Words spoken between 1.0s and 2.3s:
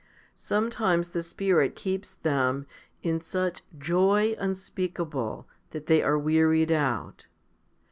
the Spirit keeps